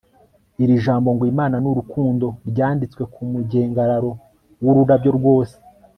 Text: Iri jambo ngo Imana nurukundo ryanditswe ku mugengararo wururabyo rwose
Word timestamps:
Iri 0.63 0.75
jambo 0.83 1.07
ngo 1.15 1.23
Imana 1.33 1.55
nurukundo 1.63 2.27
ryanditswe 2.49 3.03
ku 3.13 3.21
mugengararo 3.31 4.11
wururabyo 4.63 5.11
rwose 5.17 5.55